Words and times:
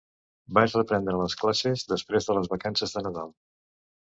Vaig 0.57 0.73
reprendre 0.77 1.19
les 1.19 1.35
classes 1.41 1.85
després 1.91 2.31
de 2.31 2.39
les 2.39 2.51
vacances 2.55 2.97
de 2.97 3.05
Nadal. 3.11 3.31